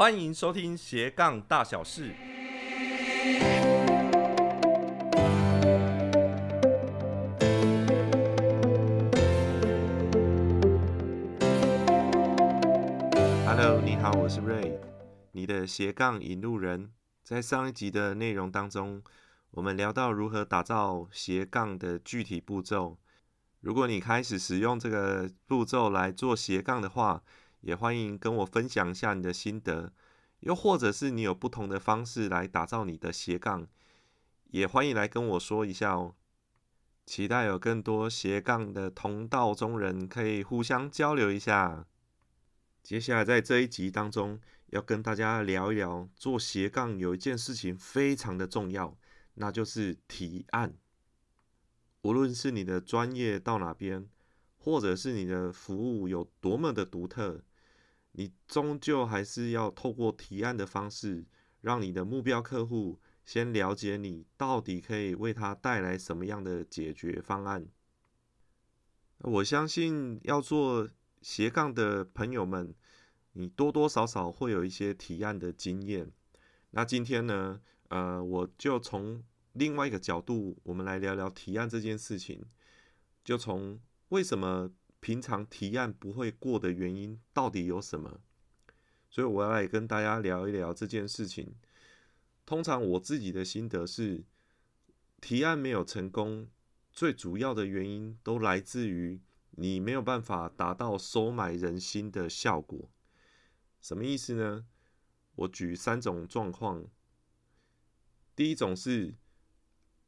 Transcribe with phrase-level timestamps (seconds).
[0.00, 2.14] 欢迎收听斜杠大小事。
[13.44, 14.78] Hello，你好，我是 Ray，
[15.32, 16.90] 你的斜杠引路人。
[17.22, 19.02] 在上一集的内容当中，
[19.50, 22.96] 我们聊到如何打造斜杠的具体步骤。
[23.60, 27.22] 如果你开始使用这个步骤来做斜杠的话，
[27.60, 29.92] 也欢迎跟我分享一下你的心得。
[30.40, 33.66] 又或者是你有不同的方式来打造你的斜杠，
[34.50, 36.14] 也欢迎来跟我说一下哦。
[37.04, 41.86] 期待有更多斜杠的同道中人可以互相交流一下。
[42.82, 48.96] 接下来在这一集当中，要跟大家聊一聊做斜杠有一件事情非常的重要，
[49.34, 50.74] 那就是提案。
[52.02, 54.08] 无论是你的专业到哪边，
[54.56, 57.42] 或者是你的服务有多么的独特，
[58.12, 61.24] 你终究还是要透过提案的方式，
[61.60, 67.66] 让你的目标客户先了解你到底可以为他带来什么样的解决方案。
[69.18, 70.88] 我相信要做
[71.22, 72.74] 斜杠的朋友们，
[73.34, 76.10] 你多多少少会有一些提案的经验。
[76.70, 82.44] 那今天呢，呃，我就从另外一个角度，我们来聊聊提案这件事情。
[83.22, 88.20] 就从为什么平常提案不会过的原因到底有什么？
[89.08, 91.56] 所以我要来跟大家聊一聊这件事情。
[92.46, 94.24] 通常我自己的心得是，
[95.20, 96.48] 提案没有成功，
[96.92, 99.20] 最主要的原因都来自于
[99.52, 102.90] 你没有办法达到收买人心的效果。
[103.80, 104.66] 什么意思呢？
[105.34, 106.86] 我举三种状况。
[108.36, 109.14] 第一种是。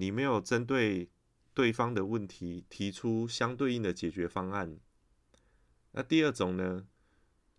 [0.00, 1.10] 你没有针对
[1.58, 4.78] 对方的问题提出相对应的解决方案。
[5.90, 6.86] 那第二种呢，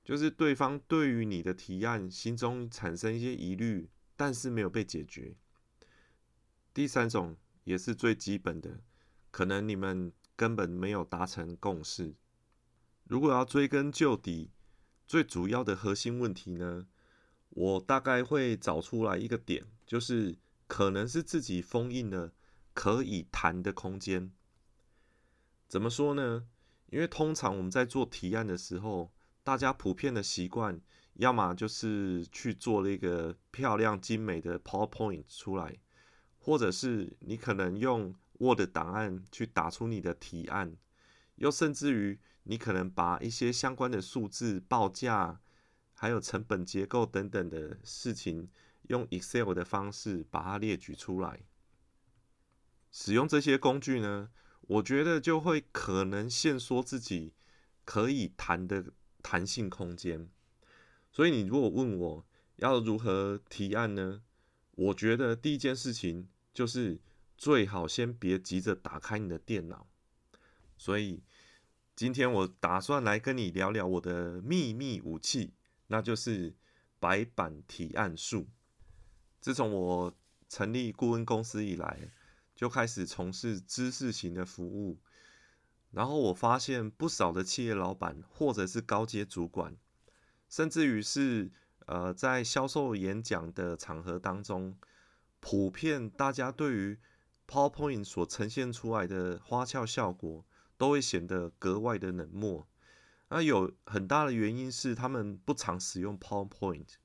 [0.05, 5.35] 就是对方对于你的提案心中产生一些疑虑，但是没有被解决。
[6.73, 8.79] 第三种也是最基本的，
[9.31, 12.15] 可能你们根本没有达成共识。
[13.03, 14.51] 如果要追根究底，
[15.05, 16.87] 最主要的核心问题呢，
[17.49, 20.37] 我大概会找出来一个点，就是。
[20.69, 22.31] 可能是自己封印了
[22.73, 24.31] 可以谈的空间。
[25.67, 26.47] 怎么说呢？
[26.87, 29.11] 因为通常我们在做提案的时候，
[29.43, 30.81] 大家普遍的习惯，
[31.13, 35.79] 要么就是去做了一个漂亮精美的 PowerPoint 出来，
[36.39, 40.75] 或者是你可能用 Word 档案去打出你的提案，
[41.35, 45.39] 又甚至于你可能把一些相关的数字报价，
[45.93, 48.49] 还有成本结构等等的事情。
[48.87, 51.41] 用 Excel 的方式把它列举出来，
[52.91, 54.29] 使用这些工具呢，
[54.61, 57.33] 我觉得就会可能限缩自己
[57.85, 60.29] 可以谈的弹性空间。
[61.11, 62.25] 所以你如果问我
[62.57, 64.21] 要如何提案呢？
[64.75, 67.01] 我觉得第一件事情就是
[67.37, 69.87] 最好先别急着打开你的电脑。
[70.77, 71.21] 所以
[71.95, 75.53] 今天我打算来跟你聊聊我的秘密武器，
[75.87, 76.55] 那就是
[76.99, 78.47] 白板提案术。
[79.41, 80.17] 自从我
[80.47, 82.11] 成立顾问公司以来，
[82.59, 84.99] 就开始从事知识型的服务。
[85.91, 89.77] 然后我发现不少的企业老板，或者是高阶主管，
[90.49, 91.53] 甚至于是
[91.85, 94.75] 呃在销售演讲的场合当中，
[95.39, 96.99] 普遍大家对于
[97.47, 100.45] PowerPoint 所呈现出来的花俏效果，
[100.77, 102.67] 都会显得格外的冷漠。
[103.29, 106.95] 那有很大的原因是他们不常使用 PowerPoint。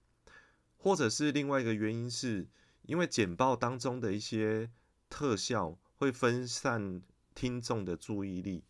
[0.76, 2.48] 或者是另外一个原因，是
[2.82, 4.68] 因为简报当中的一些
[5.14, 7.00] 特效会分散
[7.36, 8.64] 听众的注意力，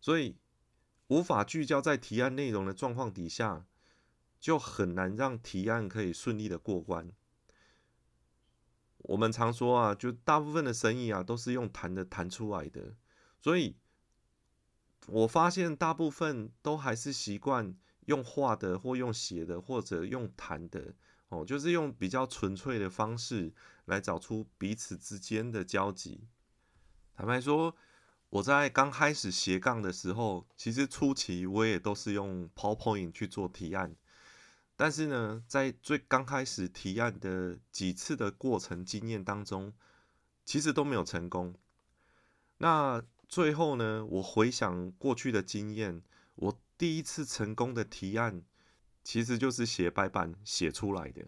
[0.00, 0.36] 所以
[1.08, 3.66] 无法聚焦在提案内容的状况底下，
[4.38, 7.10] 就很难让提案可以顺利的过关。
[8.98, 12.94] 我们常说啊，就大部分的生意啊，都是用谈的谈出来的，
[13.40, 13.74] 所以
[15.08, 17.76] 我发现大部分都还是习惯。
[18.06, 20.94] 用画的，或用写的，或者用谈的，
[21.30, 23.50] 哦，就是用比较纯粹的方式
[23.84, 26.26] 来找出彼此之间的交集。
[27.16, 27.74] 坦白说，
[28.30, 33.94] 我在刚开始斜杠的时候，其实初期我也都是用 PowerPoint 去做提案，
[34.76, 39.72] 但是呢，在最刚开始提案的几次的过程经验当中，
[40.44, 41.54] 其实都没有成功。
[42.58, 46.02] 那最后呢，我回想过去的经验，
[46.34, 46.60] 我。
[46.76, 48.42] 第一次成功的提案，
[49.04, 51.24] 其实就是写白板写出来的。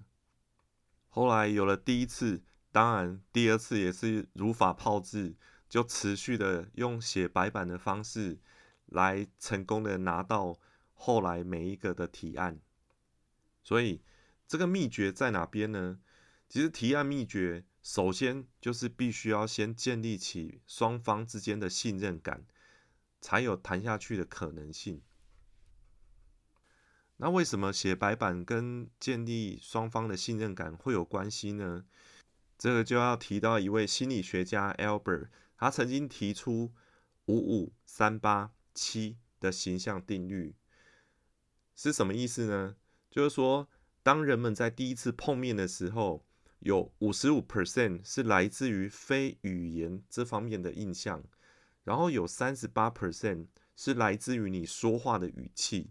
[1.17, 5.35] 后来有了第一次，当然第二次也是如法炮制，
[5.67, 8.39] 就持续的用写白板的方式
[8.85, 10.59] 来成功的拿到
[10.93, 12.61] 后来每一个的提案。
[13.63, 14.03] 所以
[14.47, 16.01] 这个秘诀在哪边呢？
[16.51, 22.45] 其实提案秘诀首先就是必须要先建立起双方之间的信任感，
[23.23, 25.01] 才有谈下去的可能性。
[27.19, 31.85] 那为什么写白板跟建立双方的信任感会有关系呢？
[32.59, 36.73] 这个就要提到一位心理学家 Albert，他曾经提出
[37.25, 40.55] 五五三八七的形象定律，
[41.75, 42.77] 是什么意思呢？
[43.11, 43.69] 就是说，
[44.03, 46.27] 当人们在第一次碰面的时候，
[46.59, 51.25] 有五十五 percent 是来自于非语言这方面的印象，
[51.83, 55.91] 然后有三十八 percent 是来自于你说话的语气。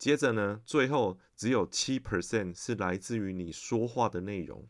[0.00, 4.66] 接着呢，最后只有七 percent 是来自于你说话的内容，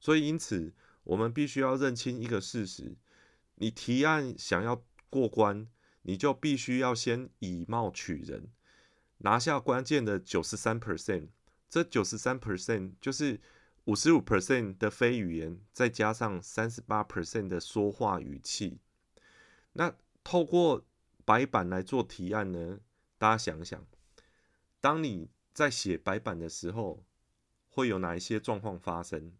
[0.00, 0.74] 所以因此
[1.04, 2.96] 我们必须要认清一个事实：
[3.54, 5.68] 你提案想要过关，
[6.02, 8.48] 你就必须要先以貌取人，
[9.18, 11.28] 拿下关键的九十三 percent。
[11.68, 13.40] 这九十三 percent 就是
[13.84, 18.80] 五十五 percent 的非语言，再加上三十八 percent 的说话语气。
[19.74, 19.94] 那
[20.24, 20.84] 透过
[21.24, 22.80] 白板来做提案呢？
[23.18, 23.86] 大家想想。
[24.80, 27.04] 当你在写白板的时候，
[27.68, 29.32] 会有哪一些状况发生？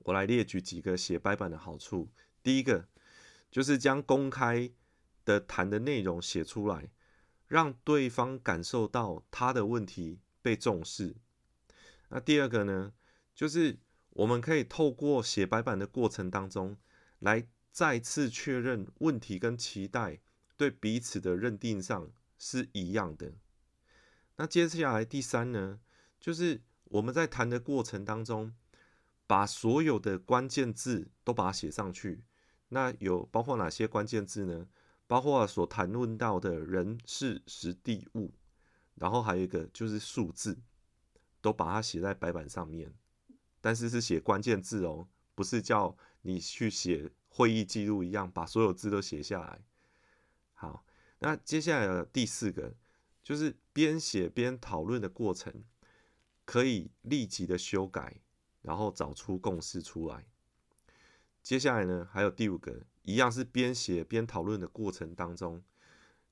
[0.00, 2.08] 我来列举几个写白板的好处。
[2.42, 2.88] 第一个
[3.50, 4.70] 就是将公开
[5.24, 6.90] 的谈的内容写出来，
[7.46, 11.14] 让对方感受到他的问题被重视。
[12.08, 12.92] 那第二个呢，
[13.34, 13.78] 就是
[14.10, 16.76] 我们可以透过写白板的过程当中，
[17.20, 20.20] 来再次确认问题跟期待
[20.56, 23.32] 对彼此的认定上是一样的。
[24.42, 25.78] 那接下来第三呢，
[26.18, 28.52] 就是我们在谈的过程当中，
[29.24, 32.24] 把所有的关键字都把它写上去。
[32.70, 34.66] 那有包括哪些关键字呢？
[35.06, 38.34] 包括所谈论到的人事时地物，
[38.96, 40.58] 然后还有一个就是数字，
[41.40, 42.92] 都把它写在白板上面。
[43.60, 45.06] 但是是写关键字哦，
[45.36, 49.60] 不是叫你去写会议记录一样，把所有字都写下来。
[50.54, 50.84] 好，
[51.20, 52.74] 那接下来的第四个。
[53.22, 55.64] 就是边写边讨论的过程，
[56.44, 58.20] 可以立即的修改，
[58.60, 60.26] 然后找出共识出来。
[61.42, 65.62] 接下来呢，还有第五个，一样是边写边讨论的过程当中，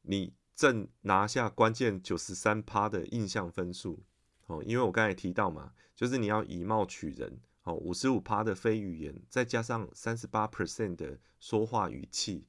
[0.03, 4.05] 你正拿下关键九十三趴的印象分数
[4.47, 12.47] 哦，因为我刚才提到嘛，就是你要以貌取人哦，五十五趴的非语言，再加上三十八 percent 的说话语气。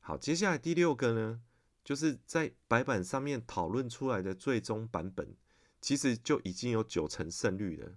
[0.00, 1.42] 好，接下来第六个呢？
[1.90, 5.34] 就是在白板上面讨论出来的最终版本，
[5.80, 7.96] 其实就已经有九成胜率了。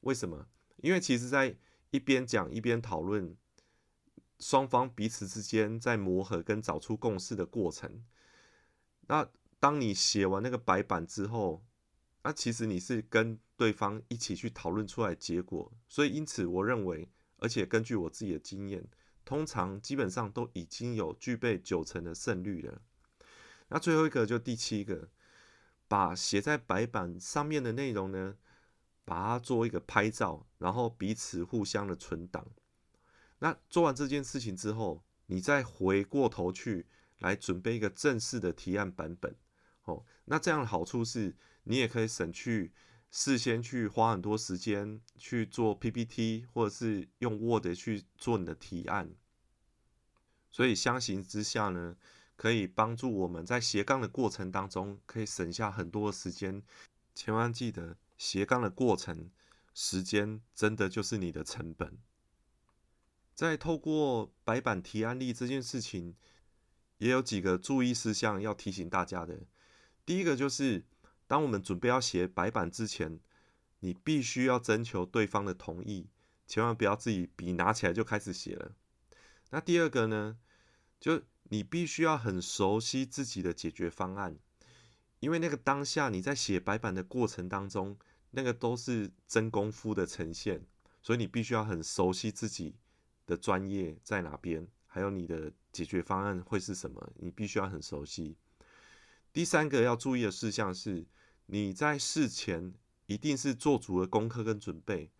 [0.00, 0.48] 为什么？
[0.78, 1.56] 因为其实，在
[1.92, 3.36] 一边讲一边讨论，
[4.40, 8.04] 双方彼此之间在磨合跟找出共识的过程。
[9.06, 9.30] 那
[9.60, 11.64] 当你写完那个白板之后，
[12.24, 15.72] 那其实你是跟对方一起去讨论出来结果。
[15.86, 18.84] 所以，因此我认为，而且根据我自己的经验，
[19.24, 22.82] 通常基本上都已经有具备九成的胜率了。
[23.70, 25.08] 那最后一个就第七个，
[25.88, 28.36] 把写在白板上面的内容呢，
[29.04, 32.46] 把它做一个拍照，然后彼此互相的存档。
[33.38, 36.86] 那做完这件事情之后，你再回过头去
[37.20, 39.34] 来准备一个正式的提案版本。
[39.84, 42.72] 哦，那这样的好处是，你也可以省去
[43.10, 49.14] 事先去花很多时间去做 PPT，或者是用 Word 去做你的提案。
[50.50, 51.96] 所以相形之下呢？
[52.40, 56.62] 可以帮助我们在斜杠的过程当中，可以省下很多的时间。
[57.14, 59.30] 千万记得，斜杠的过程
[59.74, 61.98] 时间真的就是你的成本。
[63.34, 66.16] 在透过白板提案例这件事情，
[66.96, 69.40] 也有几个注意事项要提醒大家的。
[70.06, 70.86] 第一个就是，
[71.26, 73.20] 当我们准备要写白板之前，
[73.80, 76.08] 你必须要征求对方的同意，
[76.46, 78.72] 千万不要自己笔拿起来就开始写了。
[79.50, 80.38] 那第二个呢，
[80.98, 81.20] 就
[81.50, 84.38] 你必须要很熟悉自己的解决方案，
[85.18, 87.98] 因为那个当下你在写白板的过程当中，
[88.30, 90.64] 那个都是真功夫的呈现，
[91.02, 92.76] 所以你必须要很熟悉自己
[93.26, 98.36] 的专业在哪边，还有你的解决方案会是什么，你必须要很熟悉。
[99.32, 101.04] 第三个要注意的事项是，
[101.46, 102.72] 你在事前
[103.06, 105.10] 一定是做足了功课跟准备，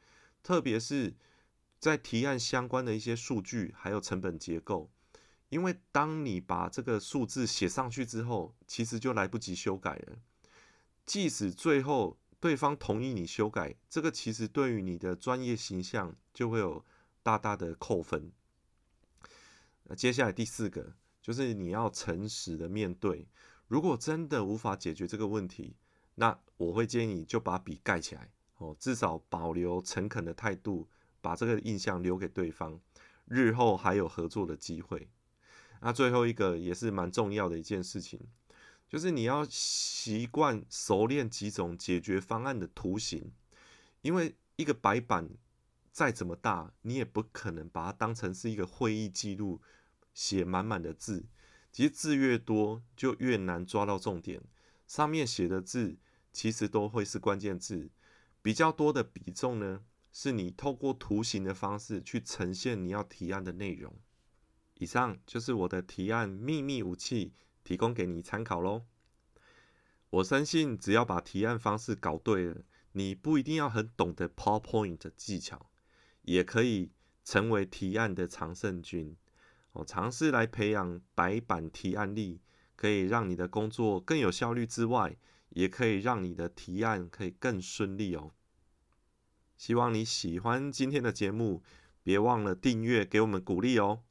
[0.45, 1.17] 特别是
[1.81, 4.93] 在提案相关的一些数据，还有成本结构。
[5.51, 10.19] 因为当你把这个数字写上去之后，其实就来不及修改了。
[11.05, 16.85] 即使最后对方同意你修改，这个其实对于你的专业形象就会有
[17.23, 18.31] 大大的扣分。
[19.85, 23.27] 那接下来第四个就是你要诚实的面对，
[23.67, 25.77] 如果真的无法解决这个问题，
[26.15, 30.89] 那我会建议你就把笔盖起来哦，至少保留诚恳的态度，
[31.21, 32.81] 把这个印象留给对方，
[33.25, 35.09] 日后还有合作的机会。
[35.81, 38.21] 那最后一个也是蛮重要的一件事情，
[38.89, 43.33] 就是你要习惯熟练几种解决方案的图形，
[44.03, 45.29] 因为一个白板
[45.91, 49.61] 再怎么大，你也不可能把它当成是一个会议记录，
[50.13, 51.25] 写满满的字。
[51.73, 54.43] 其实字越多，就越难抓到重点。
[54.87, 55.97] 上面写的字
[56.33, 57.91] 其实都会是关键字，
[58.43, 59.83] 比较多的比重呢，
[60.13, 63.95] 是你透过图形的方式去呈现你要提案的内容。
[64.81, 68.87] 以上就是我的提案秘密武器，提供给你参考喽。
[70.09, 75.71] 我相信，只要把提案方式搞对了，你不一定要很懂得 PowerPoint 技巧，
[76.23, 79.15] 也可以成为提案的常胜军。
[79.73, 82.41] 哦，尝试来培养白板提案力，
[82.75, 85.15] 可以让你的工作更有效率之外，
[85.51, 88.33] 也可以让你的提案可以更顺利哦。
[89.59, 91.63] 希望你喜欢今天的节目，
[92.03, 94.05] 别忘了订阅，给我们鼓励哦。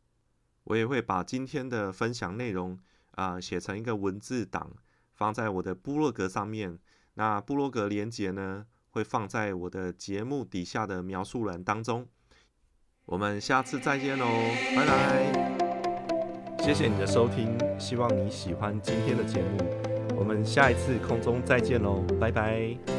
[0.65, 2.77] 我也会把今天的分享内容
[3.11, 4.71] 啊写成一个文字档，
[5.13, 6.77] 放在我的部落格上面。
[7.15, 12.07] 那部落格连接呢，会放在我的节目底下的描述栏当中。
[13.05, 14.27] 我们下次再见喽，
[14.75, 16.59] 拜拜！
[16.63, 19.57] 谢谢你的收听，希望你喜欢今天的节目。
[20.15, 22.98] 我们下一次空中再见喽，拜拜！